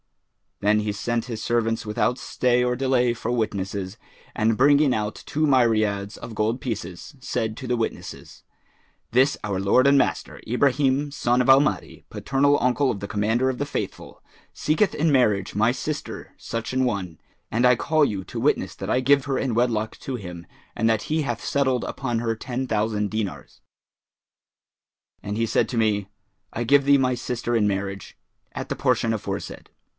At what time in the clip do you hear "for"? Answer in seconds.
3.13-3.31